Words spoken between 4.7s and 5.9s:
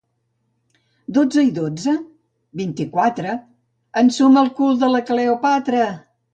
de la Cleopatra!